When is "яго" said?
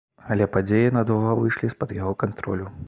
2.01-2.19